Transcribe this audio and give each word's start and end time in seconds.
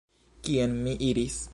Kien 0.47 0.73
mi 0.87 0.97
iris? 1.11 1.41